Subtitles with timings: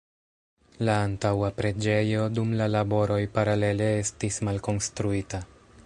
[0.87, 5.45] La antaŭa preĝejo dum la laboroj paralele estis malkonstruita.